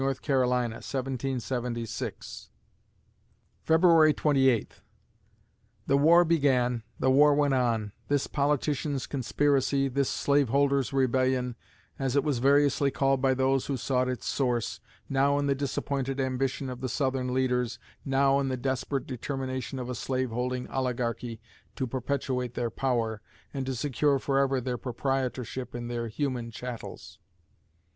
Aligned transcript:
C., 0.01 0.07
1776_ 0.07 2.49
February 3.61 4.13
Twenty 4.15 4.49
Eighth 4.49 4.81
The 5.85 5.95
war 5.95 6.25
began, 6.25 6.81
the 6.99 7.11
war 7.11 7.35
went 7.35 7.53
on 7.53 7.91
this 8.07 8.25
politicians' 8.25 9.05
conspiracy, 9.05 9.87
this 9.87 10.09
slaveholders' 10.09 10.91
rebellion, 10.91 11.55
as 11.99 12.15
it 12.15 12.23
was 12.23 12.39
variously 12.39 12.89
called 12.89 13.21
by 13.21 13.35
those 13.35 13.67
who 13.67 13.77
sought 13.77 14.09
its 14.09 14.25
source, 14.25 14.79
now 15.07 15.37
in 15.37 15.45
the 15.45 15.53
disappointed 15.53 16.19
ambition 16.19 16.67
of 16.67 16.81
the 16.81 16.89
Southern 16.89 17.31
leaders, 17.31 17.77
now 18.03 18.39
in 18.39 18.47
the 18.47 18.57
desperate 18.57 19.05
determination 19.05 19.77
of 19.77 19.87
a 19.87 19.93
slaveholding 19.93 20.67
oligarchy 20.69 21.39
to 21.75 21.85
perpetuate 21.85 22.55
their 22.55 22.71
power, 22.71 23.21
and 23.53 23.67
to 23.67 23.75
secure 23.75 24.17
forever 24.17 24.59
their 24.59 24.79
proprietorship 24.79 25.75
in 25.75 25.89
their 25.89 26.07
"human 26.07 26.49
chattels." 26.49 27.19